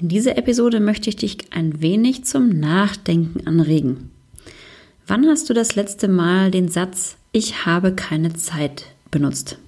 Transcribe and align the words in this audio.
In 0.00 0.06
dieser 0.06 0.38
Episode 0.38 0.78
möchte 0.78 1.10
ich 1.10 1.16
dich 1.16 1.38
ein 1.50 1.82
wenig 1.82 2.24
zum 2.24 2.50
Nachdenken 2.50 3.48
anregen. 3.48 4.10
Wann 5.08 5.26
hast 5.26 5.50
du 5.50 5.54
das 5.54 5.74
letzte 5.74 6.06
Mal 6.06 6.52
den 6.52 6.68
Satz 6.68 7.16
Ich 7.32 7.66
habe 7.66 7.92
keine 7.92 8.32
Zeit 8.34 8.84
benutzt? 9.10 9.58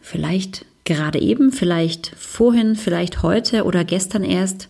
Vielleicht 0.00 0.64
gerade 0.84 1.18
eben, 1.18 1.50
vielleicht 1.50 2.14
vorhin, 2.16 2.76
vielleicht 2.76 3.24
heute 3.24 3.64
oder 3.64 3.82
gestern 3.82 4.22
erst. 4.22 4.68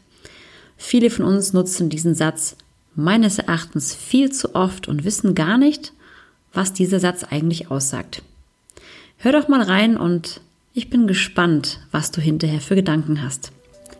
Viele 0.78 1.10
von 1.10 1.26
uns 1.26 1.52
nutzen 1.52 1.90
diesen 1.90 2.14
Satz 2.14 2.56
meines 2.94 3.38
Erachtens 3.38 3.94
viel 3.94 4.32
zu 4.32 4.54
oft 4.54 4.88
und 4.88 5.04
wissen 5.04 5.34
gar 5.34 5.58
nicht, 5.58 5.92
was 6.54 6.72
dieser 6.72 7.00
Satz 7.00 7.22
eigentlich 7.22 7.70
aussagt. 7.70 8.22
Hör 9.18 9.32
doch 9.32 9.46
mal 9.46 9.60
rein 9.60 9.98
und 9.98 10.40
ich 10.72 10.88
bin 10.88 11.06
gespannt, 11.06 11.80
was 11.90 12.12
du 12.12 12.22
hinterher 12.22 12.62
für 12.62 12.76
Gedanken 12.76 13.20
hast. 13.20 13.52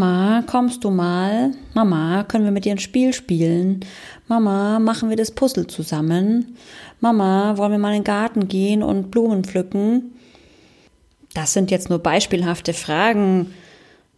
Mama, 0.00 0.42
kommst 0.46 0.82
du 0.84 0.90
mal? 0.90 1.52
Mama, 1.74 2.24
können 2.24 2.46
wir 2.46 2.52
mit 2.52 2.64
dir 2.64 2.72
ein 2.72 2.78
Spiel 2.78 3.12
spielen? 3.12 3.80
Mama, 4.28 4.78
machen 4.78 5.10
wir 5.10 5.16
das 5.18 5.30
Puzzle 5.30 5.66
zusammen? 5.66 6.56
Mama, 7.00 7.58
wollen 7.58 7.72
wir 7.72 7.78
mal 7.78 7.90
in 7.90 8.00
den 8.00 8.04
Garten 8.04 8.48
gehen 8.48 8.82
und 8.82 9.10
Blumen 9.10 9.44
pflücken? 9.44 10.12
Das 11.34 11.52
sind 11.52 11.70
jetzt 11.70 11.90
nur 11.90 11.98
beispielhafte 11.98 12.72
Fragen, 12.72 13.52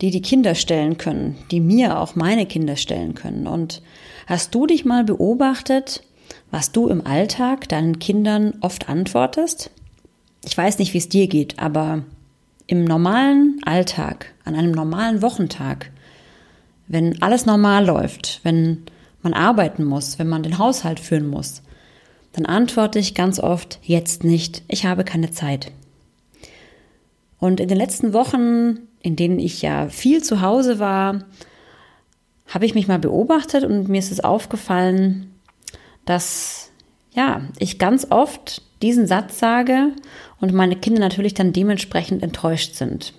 die 0.01 0.13
die 0.13 0.23
Kinder 0.23 0.55
stellen 0.55 0.99
können, 0.99 1.37
die 1.51 1.59
mir 1.59 1.99
auch 1.99 2.15
meine 2.15 2.47
Kinder 2.47 2.77
stellen 2.77 3.17
können. 3.17 3.49
Und 3.49 3.83
hast 4.29 4.55
du 4.55 4.69
dich 4.69 4.85
mal 4.85 5.03
beobachtet, 5.03 6.05
was 6.53 6.71
du 6.71 6.87
im 6.87 7.05
Alltag 7.05 7.69
deinen 7.69 7.99
Kindern 7.99 8.55
oft 8.61 8.89
antwortest? 8.89 9.73
Ich 10.45 10.57
weiß 10.57 10.79
nicht, 10.79 10.95
wie 10.95 10.99
es 10.99 11.09
dir 11.09 11.27
geht, 11.27 11.59
aber 11.59 12.05
im 12.67 12.85
normalen 12.85 13.61
Alltag, 13.65 14.33
an 14.45 14.55
einem 14.55 14.73
normalen 14.73 15.23
Wochentag, 15.23 15.91
wenn 16.89 17.21
alles 17.23 17.47
normal 17.47 17.87
läuft, 17.87 18.41
wenn 18.43 18.85
man 19.23 19.35
arbeiten 19.35 19.85
muss, 19.85 20.19
wenn 20.19 20.29
man 20.29 20.43
den 20.43 20.59
Haushalt 20.59 21.01
führen 21.01 21.29
muss, 21.29 21.63
dann 22.33 22.47
antworte 22.47 22.99
ich 22.99 23.15
ganz 23.15 23.39
oft 23.39 23.79
jetzt 23.83 24.25
nicht, 24.25 24.63
ich 24.69 24.85
habe 24.87 25.05
keine 25.05 25.31
Zeit. 25.31 25.71
Und 27.39 27.61
in 27.61 27.69
den 27.69 27.79
letzten 27.79 28.13
Wochen, 28.13 28.79
in 29.01 29.17
denen 29.17 29.39
ich 29.39 29.63
ja 29.63 29.89
viel 29.89 30.23
zu 30.23 30.41
Hause 30.41 30.79
war, 30.79 31.25
habe 32.47 32.67
ich 32.67 32.75
mich 32.75 32.89
mal 32.89 32.99
beobachtet 32.99 33.65
und 33.65 33.89
mir 33.89 33.99
ist 33.99 34.13
es 34.13 34.21
aufgefallen, 34.21 35.35
dass 36.05 36.71
ja, 37.13 37.43
ich 37.59 37.79
ganz 37.79 38.07
oft 38.11 38.63
diesen 38.81 39.07
Satz 39.07 39.39
sage 39.39 39.93
und 40.43 40.53
meine 40.53 40.75
Kinder 40.75 41.01
natürlich 41.01 41.35
dann 41.35 41.53
dementsprechend 41.53 42.23
enttäuscht 42.23 42.75
sind. 42.75 43.15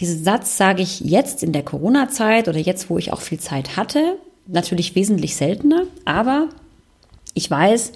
Diesen 0.00 0.24
Satz 0.24 0.56
sage 0.56 0.82
ich 0.82 1.00
jetzt 1.00 1.44
in 1.44 1.52
der 1.52 1.62
Corona-Zeit 1.62 2.48
oder 2.48 2.58
jetzt, 2.58 2.90
wo 2.90 2.98
ich 2.98 3.12
auch 3.12 3.20
viel 3.20 3.38
Zeit 3.38 3.76
hatte, 3.76 4.18
natürlich 4.48 4.96
wesentlich 4.96 5.36
seltener, 5.36 5.84
aber 6.04 6.48
ich 7.34 7.48
weiß, 7.48 7.92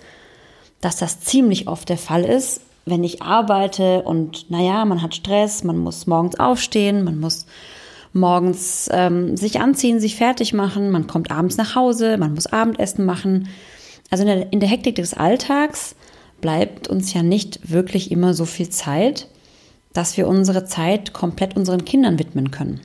dass 0.81 0.99
das 0.99 1.21
ziemlich 1.21 1.66
oft 1.66 1.89
der 1.89 1.99
Fall 1.99 2.25
ist, 2.25 2.61
wenn 2.84 3.03
ich 3.03 3.22
arbeite 3.22 4.03
und 4.03 4.49
naja, 4.53 4.84
man 4.84 5.03
hat 5.03 5.16
Stress, 5.16 5.65
man 5.65 5.77
muss 5.77 6.06
morgens 6.06 6.39
aufstehen, 6.39 7.03
man 7.03 7.19
muss 7.19 7.47
morgens 8.12 8.89
ähm, 8.93 9.37
sich 9.37 9.59
anziehen, 9.59 9.99
sich 9.99 10.15
fertig 10.15 10.53
machen, 10.53 10.91
man 10.91 11.09
kommt 11.09 11.33
abends 11.33 11.56
nach 11.56 11.75
Hause, 11.75 12.19
man 12.19 12.34
muss 12.34 12.47
Abendessen 12.47 13.05
machen. 13.05 13.49
Also 14.11 14.22
in 14.22 14.28
der, 14.28 14.53
in 14.53 14.61
der 14.61 14.69
Hektik 14.69 14.95
des 14.95 15.15
Alltags 15.15 15.97
bleibt 16.41 16.88
uns 16.88 17.12
ja 17.12 17.22
nicht 17.22 17.70
wirklich 17.70 18.10
immer 18.10 18.34
so 18.34 18.44
viel 18.44 18.69
Zeit, 18.69 19.28
dass 19.92 20.16
wir 20.16 20.28
unsere 20.28 20.64
Zeit 20.64 21.12
komplett 21.12 21.56
unseren 21.56 21.84
Kindern 21.84 22.19
widmen 22.19 22.50
können. 22.50 22.80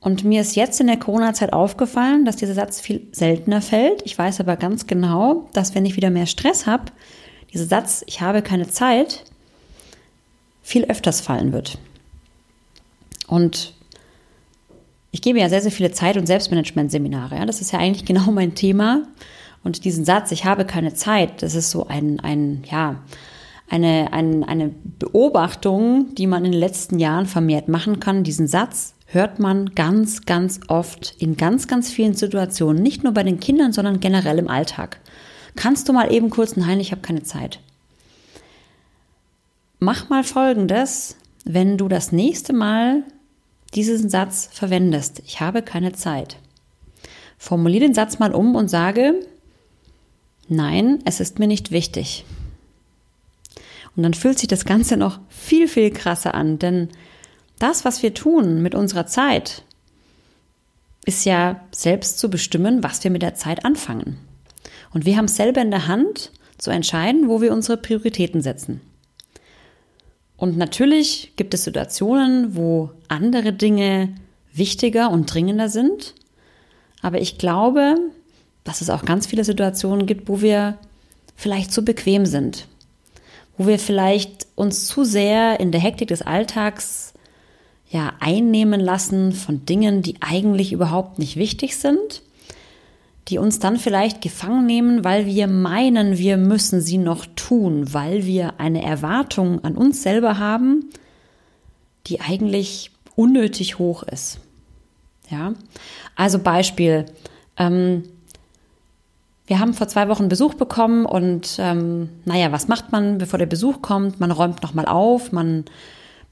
Und 0.00 0.22
mir 0.22 0.42
ist 0.42 0.54
jetzt 0.54 0.80
in 0.80 0.86
der 0.86 0.98
Corona-Zeit 0.98 1.52
aufgefallen, 1.52 2.26
dass 2.26 2.36
dieser 2.36 2.52
Satz 2.52 2.78
viel 2.78 3.06
seltener 3.12 3.62
fällt. 3.62 4.02
Ich 4.04 4.16
weiß 4.16 4.38
aber 4.40 4.56
ganz 4.56 4.86
genau, 4.86 5.48
dass 5.54 5.74
wenn 5.74 5.86
ich 5.86 5.96
wieder 5.96 6.10
mehr 6.10 6.26
Stress 6.26 6.66
habe, 6.66 6.92
dieser 7.52 7.64
Satz, 7.64 8.04
ich 8.06 8.20
habe 8.20 8.42
keine 8.42 8.68
Zeit, 8.68 9.24
viel 10.62 10.84
öfters 10.84 11.20
fallen 11.20 11.52
wird. 11.52 11.78
Und 13.26 13.72
ich 15.10 15.22
gebe 15.22 15.38
ja 15.38 15.48
sehr, 15.48 15.62
sehr 15.62 15.70
viele 15.70 15.92
Zeit- 15.92 16.16
und 16.16 16.26
Selbstmanagement-Seminare. 16.26 17.36
Ja? 17.36 17.46
Das 17.46 17.60
ist 17.60 17.72
ja 17.72 17.78
eigentlich 17.78 18.04
genau 18.06 18.30
mein 18.30 18.54
Thema. 18.54 19.02
Und 19.64 19.84
diesen 19.84 20.04
Satz, 20.04 20.30
ich 20.30 20.44
habe 20.44 20.64
keine 20.64 20.94
Zeit, 20.94 21.42
das 21.42 21.54
ist 21.54 21.70
so 21.70 21.86
ein, 21.86 22.20
ein 22.20 22.62
ja, 22.70 23.00
eine, 23.68 24.12
ein, 24.12 24.44
eine 24.44 24.68
Beobachtung, 24.98 26.14
die 26.14 26.26
man 26.26 26.44
in 26.44 26.52
den 26.52 26.60
letzten 26.60 26.98
Jahren 26.98 27.26
vermehrt 27.26 27.68
machen 27.68 27.98
kann. 27.98 28.22
Diesen 28.22 28.46
Satz 28.46 28.94
hört 29.06 29.38
man 29.38 29.74
ganz, 29.74 30.26
ganz 30.26 30.60
oft 30.68 31.14
in 31.18 31.36
ganz, 31.36 31.66
ganz 31.66 31.90
vielen 31.90 32.14
Situationen, 32.14 32.82
nicht 32.82 33.02
nur 33.02 33.14
bei 33.14 33.22
den 33.22 33.40
Kindern, 33.40 33.72
sondern 33.72 34.00
generell 34.00 34.38
im 34.38 34.48
Alltag. 34.48 35.00
Kannst 35.56 35.88
du 35.88 35.92
mal 35.92 36.12
eben 36.12 36.30
kurz, 36.30 36.56
nein, 36.56 36.80
ich 36.80 36.90
habe 36.90 37.00
keine 37.00 37.22
Zeit. 37.22 37.60
Mach 39.78 40.08
mal 40.08 40.24
Folgendes, 40.24 41.16
wenn 41.44 41.78
du 41.78 41.88
das 41.88 42.12
nächste 42.12 42.52
Mal 42.52 43.04
diesen 43.74 44.08
Satz 44.08 44.48
verwendest. 44.52 45.22
Ich 45.26 45.40
habe 45.40 45.62
keine 45.62 45.92
Zeit. 45.92 46.36
Formulier 47.38 47.80
den 47.80 47.94
Satz 47.94 48.18
mal 48.18 48.32
um 48.32 48.54
und 48.54 48.68
sage, 48.68 49.14
Nein, 50.48 51.00
es 51.04 51.20
ist 51.20 51.38
mir 51.38 51.46
nicht 51.46 51.70
wichtig. 51.70 52.24
Und 53.96 54.02
dann 54.02 54.14
fühlt 54.14 54.38
sich 54.38 54.48
das 54.48 54.64
Ganze 54.64 54.96
noch 54.96 55.20
viel, 55.28 55.68
viel 55.68 55.90
krasser 55.90 56.34
an, 56.34 56.58
denn 56.58 56.88
das, 57.58 57.84
was 57.84 58.02
wir 58.02 58.14
tun 58.14 58.62
mit 58.62 58.74
unserer 58.74 59.06
Zeit, 59.06 59.62
ist 61.04 61.24
ja 61.24 61.60
selbst 61.70 62.18
zu 62.18 62.28
bestimmen, 62.28 62.82
was 62.82 63.04
wir 63.04 63.10
mit 63.10 63.22
der 63.22 63.34
Zeit 63.34 63.64
anfangen. 63.64 64.18
Und 64.92 65.04
wir 65.04 65.16
haben 65.16 65.28
selber 65.28 65.60
in 65.60 65.70
der 65.70 65.86
Hand 65.86 66.32
zu 66.58 66.70
entscheiden, 66.70 67.28
wo 67.28 67.40
wir 67.40 67.52
unsere 67.52 67.76
Prioritäten 67.76 68.40
setzen. 68.40 68.80
Und 70.36 70.56
natürlich 70.56 71.32
gibt 71.36 71.54
es 71.54 71.64
Situationen, 71.64 72.56
wo 72.56 72.90
andere 73.08 73.52
Dinge 73.52 74.14
wichtiger 74.52 75.10
und 75.10 75.32
dringender 75.32 75.68
sind. 75.68 76.14
Aber 77.02 77.20
ich 77.20 77.38
glaube, 77.38 77.96
dass 78.64 78.80
es 78.80 78.90
auch 78.90 79.04
ganz 79.04 79.26
viele 79.26 79.44
Situationen 79.44 80.06
gibt, 80.06 80.28
wo 80.28 80.40
wir 80.40 80.78
vielleicht 81.36 81.72
zu 81.72 81.84
bequem 81.84 82.26
sind, 82.26 82.66
wo 83.56 83.66
wir 83.66 83.78
vielleicht 83.78 84.46
uns 84.54 84.86
zu 84.86 85.04
sehr 85.04 85.60
in 85.60 85.70
der 85.70 85.80
Hektik 85.80 86.08
des 86.08 86.22
Alltags 86.22 87.12
ja 87.90 88.14
einnehmen 88.20 88.80
lassen 88.80 89.32
von 89.32 89.66
Dingen, 89.66 90.02
die 90.02 90.16
eigentlich 90.20 90.72
überhaupt 90.72 91.18
nicht 91.18 91.36
wichtig 91.36 91.76
sind, 91.76 92.22
die 93.28 93.38
uns 93.38 93.58
dann 93.58 93.78
vielleicht 93.78 94.20
gefangen 94.20 94.66
nehmen, 94.66 95.04
weil 95.04 95.26
wir 95.26 95.46
meinen, 95.46 96.18
wir 96.18 96.36
müssen 96.36 96.80
sie 96.80 96.98
noch 96.98 97.26
tun, 97.36 97.92
weil 97.92 98.26
wir 98.26 98.58
eine 98.58 98.82
Erwartung 98.82 99.62
an 99.64 99.76
uns 99.76 100.02
selber 100.02 100.38
haben, 100.38 100.90
die 102.06 102.20
eigentlich 102.20 102.90
unnötig 103.16 103.78
hoch 103.78 104.02
ist. 104.02 104.40
Ja, 105.30 105.54
also 106.16 106.38
Beispiel. 106.38 107.06
Ähm, 107.56 108.04
wir 109.46 109.60
haben 109.60 109.74
vor 109.74 109.88
zwei 109.88 110.08
Wochen 110.08 110.28
Besuch 110.28 110.54
bekommen 110.54 111.04
und 111.04 111.56
ähm, 111.58 112.08
naja, 112.24 112.50
was 112.50 112.68
macht 112.68 112.92
man, 112.92 113.18
bevor 113.18 113.38
der 113.38 113.46
Besuch 113.46 113.82
kommt? 113.82 114.18
Man 114.18 114.30
räumt 114.30 114.62
nochmal 114.62 114.86
auf, 114.86 115.32
man 115.32 115.66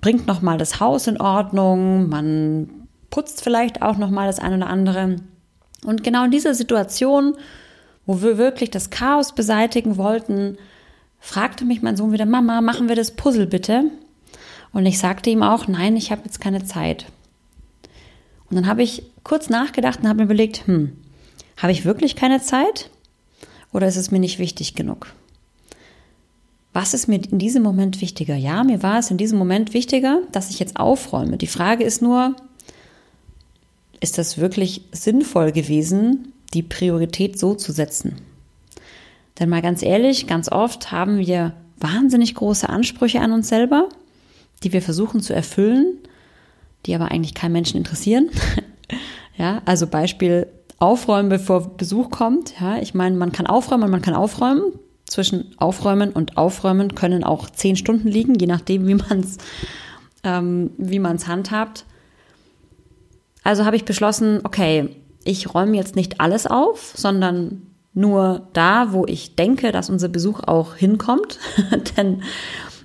bringt 0.00 0.26
nochmal 0.26 0.56
das 0.56 0.80
Haus 0.80 1.06
in 1.06 1.20
Ordnung, 1.20 2.08
man 2.08 2.70
putzt 3.10 3.42
vielleicht 3.44 3.82
auch 3.82 3.98
nochmal 3.98 4.26
das 4.26 4.38
eine 4.38 4.56
oder 4.56 4.68
andere. 4.68 5.16
Und 5.84 6.02
genau 6.02 6.24
in 6.24 6.30
dieser 6.30 6.54
Situation, 6.54 7.36
wo 8.06 8.22
wir 8.22 8.38
wirklich 8.38 8.70
das 8.70 8.88
Chaos 8.88 9.34
beseitigen 9.34 9.98
wollten, 9.98 10.56
fragte 11.20 11.64
mich 11.64 11.82
mein 11.82 11.96
Sohn 11.96 12.12
wieder, 12.12 12.26
Mama, 12.26 12.62
machen 12.62 12.88
wir 12.88 12.96
das 12.96 13.10
Puzzle 13.10 13.46
bitte? 13.46 13.84
Und 14.72 14.86
ich 14.86 14.98
sagte 14.98 15.28
ihm 15.28 15.42
auch, 15.42 15.68
nein, 15.68 15.96
ich 15.96 16.10
habe 16.10 16.22
jetzt 16.24 16.40
keine 16.40 16.64
Zeit. 16.64 17.06
Und 18.48 18.56
dann 18.56 18.66
habe 18.66 18.82
ich 18.82 19.04
kurz 19.22 19.50
nachgedacht 19.50 20.00
und 20.00 20.08
habe 20.08 20.18
mir 20.18 20.24
überlegt, 20.24 20.66
hm, 20.66 20.96
habe 21.58 21.72
ich 21.72 21.84
wirklich 21.84 22.16
keine 22.16 22.40
Zeit? 22.40 22.90
Oder 23.72 23.88
ist 23.88 23.96
es 23.96 24.10
mir 24.10 24.18
nicht 24.18 24.38
wichtig 24.38 24.74
genug? 24.74 25.14
was 26.72 26.94
ist 26.94 27.06
mir 27.06 27.16
in 27.16 27.38
diesem 27.38 27.62
Moment 27.62 28.00
wichtiger? 28.00 28.34
Ja, 28.34 28.64
mir 28.64 28.82
war 28.82 28.98
es 28.98 29.10
in 29.10 29.18
diesem 29.18 29.38
Moment 29.38 29.74
wichtiger, 29.74 30.22
dass 30.32 30.50
ich 30.50 30.58
jetzt 30.58 30.76
aufräume. 30.76 31.36
Die 31.36 31.46
Frage 31.46 31.84
ist 31.84 32.00
nur, 32.00 32.34
ist 34.00 34.18
das 34.18 34.38
wirklich 34.38 34.82
sinnvoll 34.92 35.52
gewesen, 35.52 36.32
die 36.54 36.62
Priorität 36.62 37.38
so 37.38 37.54
zu 37.54 37.72
setzen? 37.72 38.16
Denn 39.38 39.48
mal 39.48 39.62
ganz 39.62 39.82
ehrlich, 39.82 40.26
ganz 40.26 40.50
oft 40.50 40.92
haben 40.92 41.18
wir 41.18 41.54
wahnsinnig 41.78 42.34
große 42.34 42.68
Ansprüche 42.68 43.20
an 43.20 43.32
uns 43.32 43.48
selber, 43.48 43.88
die 44.62 44.72
wir 44.72 44.82
versuchen 44.82 45.20
zu 45.20 45.34
erfüllen, 45.34 45.98
die 46.86 46.94
aber 46.94 47.10
eigentlich 47.10 47.34
keinen 47.34 47.52
Menschen 47.52 47.76
interessieren. 47.76 48.30
ja, 49.36 49.60
also 49.66 49.86
Beispiel 49.86 50.46
aufräumen, 50.82 51.28
bevor 51.28 51.76
Besuch 51.76 52.10
kommt. 52.10 52.60
Ja, 52.60 52.78
ich 52.78 52.92
meine, 52.92 53.16
man 53.16 53.32
kann 53.32 53.46
aufräumen 53.46 53.84
und 53.84 53.90
man 53.90 54.02
kann 54.02 54.14
aufräumen. 54.14 54.72
Zwischen 55.06 55.54
Aufräumen 55.58 56.10
und 56.10 56.36
Aufräumen 56.36 56.94
können 56.94 57.22
auch 57.22 57.48
zehn 57.50 57.76
Stunden 57.76 58.08
liegen, 58.08 58.34
je 58.34 58.46
nachdem, 58.46 58.86
wie 58.86 58.94
man 58.94 59.20
es 59.20 59.38
ähm, 60.24 60.70
handhabt. 61.26 61.84
Also 63.44 63.64
habe 63.64 63.76
ich 63.76 63.84
beschlossen, 63.84 64.40
okay, 64.44 64.96
ich 65.24 65.54
räume 65.54 65.76
jetzt 65.76 65.96
nicht 65.96 66.20
alles 66.20 66.46
auf, 66.46 66.92
sondern 66.96 67.62
nur 67.94 68.48
da, 68.52 68.92
wo 68.92 69.04
ich 69.06 69.36
denke, 69.36 69.70
dass 69.70 69.90
unser 69.90 70.08
Besuch 70.08 70.40
auch 70.40 70.74
hinkommt. 70.74 71.38
Denn 71.96 72.22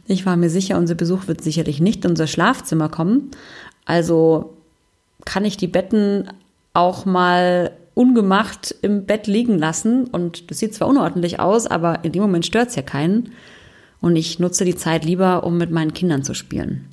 ich 0.06 0.26
war 0.26 0.36
mir 0.36 0.50
sicher, 0.50 0.78
unser 0.78 0.96
Besuch 0.96 1.28
wird 1.28 1.42
sicherlich 1.42 1.80
nicht 1.80 2.06
in 2.06 2.12
unser 2.12 2.28
Schlafzimmer 2.28 2.90
kommen. 2.90 3.32
Also 3.86 4.54
kann 5.26 5.46
ich 5.46 5.58
die 5.58 5.68
Betten 5.68 6.30
auch 6.74 7.06
mal 7.06 7.72
ungemacht 7.98 8.76
im 8.82 9.06
Bett 9.06 9.28
liegen 9.28 9.58
lassen. 9.58 10.06
Und 10.06 10.52
das 10.52 10.60
sieht 10.60 10.76
zwar 10.76 10.88
unordentlich 10.88 11.40
aus, 11.40 11.66
aber 11.66 12.04
in 12.04 12.12
dem 12.12 12.22
Moment 12.22 12.46
stört 12.46 12.70
es 12.70 12.76
ja 12.76 12.84
keinen. 12.84 13.34
Und 14.00 14.16
ich 14.16 14.38
nutze 14.38 14.64
die 14.64 14.76
Zeit 14.76 15.04
lieber, 15.04 15.44
um 15.44 15.58
mit 15.58 15.72
meinen 15.72 15.94
Kindern 15.94 16.24
zu 16.24 16.36
spielen. 16.36 16.88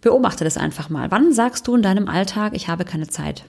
Beobachte 0.00 0.44
das 0.44 0.56
einfach 0.56 0.88
mal. 0.88 1.10
Wann 1.10 1.32
sagst 1.32 1.66
du 1.66 1.74
in 1.74 1.82
deinem 1.82 2.08
Alltag, 2.08 2.52
ich 2.54 2.68
habe 2.68 2.84
keine 2.84 3.08
Zeit? 3.08 3.44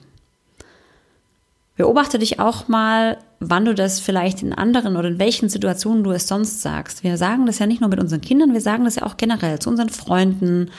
Beobachte 1.76 2.18
dich 2.18 2.38
auch 2.38 2.68
mal, 2.68 3.18
wann 3.40 3.64
du 3.64 3.74
das 3.74 4.00
vielleicht 4.00 4.42
in 4.42 4.52
anderen 4.52 4.96
oder 4.96 5.08
in 5.08 5.18
welchen 5.18 5.48
Situationen 5.48 6.04
du 6.04 6.12
es 6.12 6.28
sonst 6.28 6.62
sagst. 6.62 7.02
Wir 7.02 7.16
sagen 7.16 7.46
das 7.46 7.58
ja 7.58 7.66
nicht 7.66 7.80
nur 7.80 7.90
mit 7.90 8.00
unseren 8.00 8.20
Kindern, 8.20 8.52
wir 8.52 8.60
sagen 8.60 8.84
das 8.84 8.96
ja 8.96 9.04
auch 9.04 9.16
generell 9.16 9.58
zu 9.58 9.70
unseren 9.70 9.88
Freunden, 9.88 10.70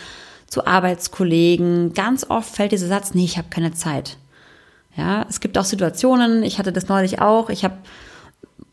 zu 0.48 0.66
Arbeitskollegen. 0.66 1.94
Ganz 1.94 2.30
oft 2.30 2.56
fällt 2.56 2.72
dieser 2.72 2.88
Satz, 2.88 3.14
nee, 3.14 3.26
ich 3.26 3.38
habe 3.38 3.50
keine 3.50 3.74
Zeit. 3.74 4.18
Ja, 4.98 5.26
es 5.30 5.40
gibt 5.40 5.58
auch 5.58 5.66
Situationen, 5.66 6.44
ich 6.44 6.58
hatte 6.58 6.72
das 6.72 6.88
neulich 6.88 7.20
auch, 7.20 7.50
ich 7.50 7.64
habe, 7.64 7.78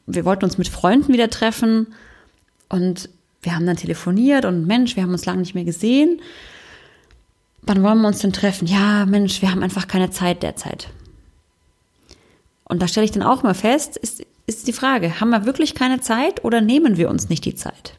wir 0.06 0.24
wollten 0.24 0.44
uns 0.44 0.58
mit 0.58 0.68
Freunden 0.68 1.12
wieder 1.12 1.30
treffen 1.30 1.88
und 2.68 3.08
wir 3.42 3.56
haben 3.56 3.66
dann 3.66 3.76
telefoniert 3.76 4.44
und 4.44 4.66
Mensch, 4.66 4.94
wir 4.94 5.02
haben 5.02 5.12
uns 5.12 5.26
lange 5.26 5.40
nicht 5.40 5.54
mehr 5.54 5.64
gesehen 5.64 6.20
wann 7.62 7.82
wollen 7.82 8.00
wir 8.00 8.08
uns 8.08 8.18
denn 8.18 8.32
treffen? 8.32 8.66
Ja, 8.66 9.06
Mensch, 9.06 9.40
wir 9.40 9.50
haben 9.50 9.62
einfach 9.62 9.88
keine 9.88 10.10
Zeit 10.10 10.42
derzeit. 10.42 10.88
Und 12.64 12.82
da 12.82 12.88
stelle 12.88 13.04
ich 13.04 13.12
dann 13.12 13.22
auch 13.22 13.42
mal 13.42 13.54
fest, 13.54 13.96
ist, 13.96 14.24
ist 14.46 14.66
die 14.66 14.72
Frage, 14.72 15.20
haben 15.20 15.30
wir 15.30 15.46
wirklich 15.46 15.74
keine 15.74 16.00
Zeit 16.00 16.44
oder 16.44 16.60
nehmen 16.60 16.96
wir 16.96 17.08
uns 17.08 17.28
nicht 17.28 17.44
die 17.44 17.54
Zeit? 17.54 17.94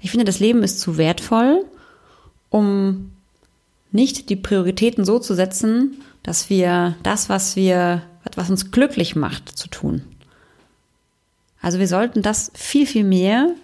Ich 0.00 0.10
finde, 0.10 0.24
das 0.24 0.40
Leben 0.40 0.62
ist 0.62 0.80
zu 0.80 0.96
wertvoll, 0.96 1.64
um 2.48 3.12
nicht 3.92 4.28
die 4.30 4.36
Prioritäten 4.36 5.04
so 5.04 5.18
zu 5.18 5.34
setzen, 5.34 6.00
dass 6.22 6.50
wir 6.50 6.96
das, 7.02 7.28
was 7.28 7.56
wir, 7.56 8.02
was 8.36 8.50
uns 8.50 8.70
glücklich 8.70 9.16
macht, 9.16 9.48
zu 9.48 9.68
tun. 9.68 10.02
Also 11.60 11.78
wir 11.78 11.88
sollten 11.88 12.22
das 12.22 12.50
viel, 12.54 12.86
viel 12.86 13.04
mehr 13.04 13.54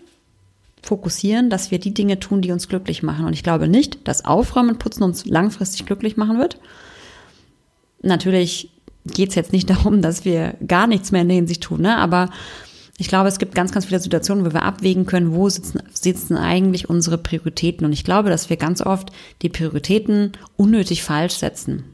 fokussieren, 0.83 1.51
dass 1.51 1.71
wir 1.71 1.79
die 1.79 1.95
Dinge 1.95 2.21
tun, 2.21 2.43
die 2.43 2.53
uns 2.53 2.69
glücklich 2.69 3.03
machen. 3.03 3.27
Und 3.27 3.33
ich 3.33 3.43
glaube 3.43 3.69
nicht, 3.69 4.07
dass 4.07 4.25
Aufräumen 4.25 4.71
und 4.71 4.79
Putzen 4.79 5.03
uns 5.03 5.27
langfristig 5.27 5.87
glücklich 5.87 6.17
machen 6.17 6.39
wird. 6.39 6.59
Natürlich 8.03 8.71
geht 9.05 9.31
es 9.31 9.35
jetzt 9.35 9.53
nicht 9.53 9.69
darum, 9.71 10.03
dass 10.03 10.25
wir 10.25 10.55
gar 10.67 10.87
nichts 10.87 11.13
mehr 11.13 11.23
in 11.23 11.29
der 11.29 11.37
Hinsicht 11.37 11.63
tun, 11.63 11.83
ne? 11.83 11.97
aber 11.97 12.31
ich 12.99 13.09
glaube, 13.09 13.29
es 13.29 13.39
gibt 13.39 13.55
ganz, 13.55 13.73
ganz 13.73 13.87
viele 13.87 14.01
Situationen, 14.01 14.47
wo 14.47 14.53
wir 14.53 14.63
abwägen 14.63 15.07
können, 15.07 15.35
wo 15.35 15.49
sitzen, 15.49 15.83
sitzen 15.93 16.37
eigentlich 16.37 16.89
unsere 16.89 17.19
Prioritäten. 17.19 17.85
Und 17.85 17.93
ich 17.93 18.05
glaube, 18.05 18.31
dass 18.31 18.49
wir 18.49 18.57
ganz 18.57 18.81
oft 18.81 19.11
die 19.43 19.51
Prioritäten 19.51 20.33
unnötig 20.57 21.03
falsch 21.03 21.35
setzen, 21.35 21.85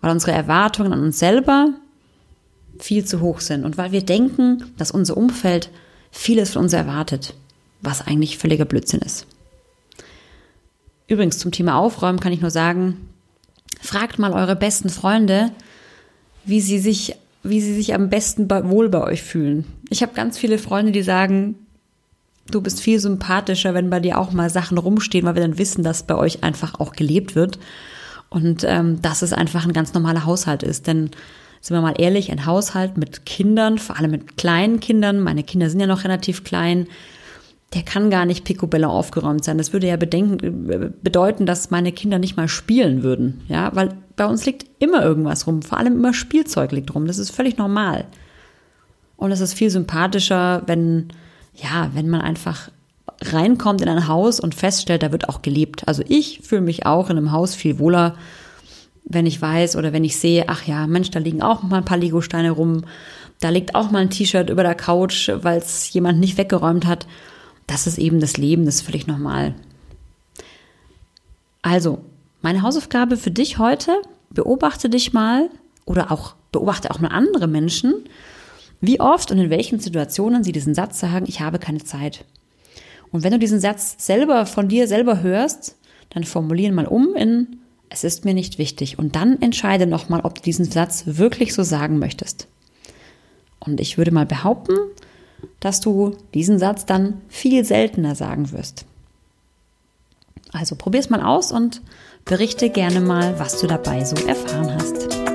weil 0.00 0.10
unsere 0.10 0.32
Erwartungen 0.32 0.92
an 0.92 1.02
uns 1.02 1.18
selber 1.18 1.70
viel 2.80 3.04
zu 3.04 3.20
hoch 3.20 3.40
sind 3.40 3.64
und 3.64 3.78
weil 3.78 3.92
wir 3.92 4.02
denken, 4.02 4.64
dass 4.76 4.90
unser 4.90 5.16
Umfeld 5.16 5.70
vieles 6.10 6.50
von 6.52 6.62
uns 6.62 6.72
erwartet 6.72 7.34
was 7.80 8.06
eigentlich 8.06 8.38
völliger 8.38 8.64
Blödsinn 8.64 9.00
ist. 9.00 9.26
Übrigens 11.06 11.38
zum 11.38 11.52
Thema 11.52 11.76
Aufräumen 11.76 12.20
kann 12.20 12.32
ich 12.32 12.40
nur 12.40 12.50
sagen, 12.50 13.08
fragt 13.80 14.18
mal 14.18 14.32
eure 14.32 14.56
besten 14.56 14.90
Freunde, 14.90 15.52
wie 16.44 16.60
sie 16.60 16.78
sich, 16.78 17.16
wie 17.42 17.60
sie 17.60 17.74
sich 17.74 17.94
am 17.94 18.08
besten 18.08 18.50
wohl 18.50 18.88
bei 18.88 19.02
euch 19.02 19.22
fühlen. 19.22 19.64
Ich 19.90 20.02
habe 20.02 20.14
ganz 20.14 20.38
viele 20.38 20.58
Freunde, 20.58 20.92
die 20.92 21.02
sagen, 21.02 21.54
du 22.50 22.60
bist 22.60 22.80
viel 22.80 22.98
sympathischer, 22.98 23.74
wenn 23.74 23.90
bei 23.90 24.00
dir 24.00 24.18
auch 24.18 24.32
mal 24.32 24.50
Sachen 24.50 24.78
rumstehen, 24.78 25.24
weil 25.26 25.34
wir 25.34 25.42
dann 25.42 25.58
wissen, 25.58 25.84
dass 25.84 26.02
bei 26.02 26.14
euch 26.14 26.42
einfach 26.42 26.80
auch 26.80 26.92
gelebt 26.92 27.34
wird 27.34 27.58
und 28.30 28.64
ähm, 28.66 29.00
dass 29.02 29.22
es 29.22 29.32
einfach 29.32 29.64
ein 29.64 29.72
ganz 29.72 29.94
normaler 29.94 30.24
Haushalt 30.24 30.62
ist. 30.62 30.86
Denn 30.86 31.10
sind 31.60 31.76
wir 31.76 31.80
mal 31.80 31.94
ehrlich, 31.98 32.30
ein 32.30 32.46
Haushalt 32.46 32.96
mit 32.96 33.26
Kindern, 33.26 33.78
vor 33.78 33.96
allem 33.96 34.10
mit 34.10 34.36
kleinen 34.36 34.80
Kindern, 34.80 35.20
meine 35.20 35.42
Kinder 35.42 35.70
sind 35.70 35.80
ja 35.80 35.86
noch 35.86 36.04
relativ 36.04 36.44
klein, 36.44 36.86
der 37.74 37.82
kann 37.82 38.08
gar 38.08 38.24
nicht 38.24 38.44
picobello 38.44 38.88
aufgeräumt 38.88 39.44
sein. 39.44 39.58
Das 39.58 39.72
würde 39.74 39.88
ja 39.88 39.96
bedenken, 39.96 40.94
bedeuten, 41.02 41.44
dass 41.44 41.70
meine 41.70 41.92
Kinder 41.92 42.18
nicht 42.18 42.36
mal 42.36 42.48
spielen 42.48 43.02
würden. 43.02 43.42
Ja, 43.48 43.70
weil 43.74 43.90
bei 44.18 44.26
uns 44.26 44.44
liegt 44.44 44.66
immer 44.78 45.02
irgendwas 45.02 45.46
rum. 45.46 45.62
Vor 45.62 45.78
allem 45.78 45.94
immer 45.94 46.12
Spielzeug 46.12 46.72
liegt 46.72 46.94
rum. 46.94 47.06
Das 47.06 47.18
ist 47.18 47.30
völlig 47.30 47.56
normal. 47.56 48.04
Und 49.16 49.32
es 49.32 49.40
ist 49.40 49.54
viel 49.54 49.70
sympathischer, 49.70 50.62
wenn, 50.66 51.08
ja, 51.54 51.90
wenn 51.94 52.08
man 52.08 52.20
einfach 52.20 52.70
reinkommt 53.22 53.80
in 53.80 53.88
ein 53.88 54.06
Haus 54.06 54.38
und 54.38 54.54
feststellt, 54.54 55.02
da 55.02 55.10
wird 55.10 55.28
auch 55.28 55.42
gelebt. 55.42 55.88
Also 55.88 56.02
ich 56.06 56.40
fühle 56.42 56.60
mich 56.60 56.84
auch 56.84 57.08
in 57.08 57.16
einem 57.16 57.32
Haus 57.32 57.54
viel 57.54 57.78
wohler, 57.78 58.14
wenn 59.04 59.24
ich 59.24 59.40
weiß 59.40 59.76
oder 59.76 59.92
wenn 59.92 60.04
ich 60.04 60.18
sehe, 60.18 60.48
ach 60.48 60.64
ja, 60.64 60.86
Mensch, 60.86 61.10
da 61.10 61.18
liegen 61.18 61.42
auch 61.42 61.62
mal 61.62 61.78
ein 61.78 61.84
paar 61.84 61.96
Legosteine 61.96 62.50
rum. 62.50 62.84
Da 63.40 63.48
liegt 63.48 63.74
auch 63.74 63.90
mal 63.90 64.00
ein 64.00 64.10
T-Shirt 64.10 64.50
über 64.50 64.62
der 64.62 64.74
Couch, 64.74 65.30
weil 65.42 65.58
es 65.58 65.92
jemand 65.92 66.20
nicht 66.20 66.36
weggeräumt 66.36 66.86
hat 66.86 67.06
das 67.68 67.86
ist 67.86 67.98
eben 67.98 68.18
das 68.18 68.36
Leben, 68.36 68.64
das 68.64 68.76
ist 68.76 68.80
völlig 68.82 69.06
normal. 69.06 69.54
Also, 71.62 72.04
meine 72.40 72.62
Hausaufgabe 72.62 73.16
für 73.16 73.30
dich 73.30 73.58
heute, 73.58 74.02
beobachte 74.30 74.88
dich 74.88 75.12
mal 75.12 75.50
oder 75.84 76.12
auch 76.12 76.34
beobachte 76.52 76.90
auch 76.90 77.00
mal 77.00 77.08
andere 77.08 77.46
Menschen, 77.46 78.04
wie 78.80 79.00
oft 79.00 79.30
und 79.30 79.38
in 79.38 79.50
welchen 79.50 79.80
Situationen 79.80 80.44
sie 80.44 80.52
diesen 80.52 80.74
Satz 80.74 81.00
sagen, 81.00 81.26
ich 81.28 81.40
habe 81.40 81.58
keine 81.58 81.82
Zeit. 81.82 82.24
Und 83.10 83.24
wenn 83.24 83.32
du 83.32 83.38
diesen 83.38 83.60
Satz 83.60 83.96
selber 83.98 84.46
von 84.46 84.68
dir 84.68 84.86
selber 84.86 85.20
hörst, 85.20 85.76
dann 86.10 86.24
formulieren 86.24 86.74
mal 86.74 86.86
um 86.86 87.14
in 87.14 87.58
es 87.90 88.04
ist 88.04 88.24
mir 88.24 88.34
nicht 88.34 88.58
wichtig 88.58 88.98
und 88.98 89.16
dann 89.16 89.40
entscheide 89.40 89.86
nochmal, 89.86 90.20
ob 90.20 90.34
du 90.34 90.42
diesen 90.42 90.66
Satz 90.66 91.04
wirklich 91.06 91.54
so 91.54 91.62
sagen 91.62 91.98
möchtest. 91.98 92.46
Und 93.60 93.80
ich 93.80 93.98
würde 93.98 94.10
mal 94.10 94.26
behaupten, 94.26 94.76
dass 95.60 95.80
du 95.80 96.16
diesen 96.34 96.58
Satz 96.58 96.86
dann 96.86 97.20
viel 97.28 97.64
seltener 97.64 98.14
sagen 98.14 98.52
wirst. 98.52 98.84
Also 100.52 100.76
probier's 100.76 101.10
mal 101.10 101.22
aus 101.22 101.52
und 101.52 101.82
berichte 102.24 102.70
gerne 102.70 103.00
mal, 103.00 103.38
was 103.38 103.60
du 103.60 103.66
dabei 103.66 104.04
so 104.04 104.16
erfahren 104.26 104.74
hast. 104.74 105.27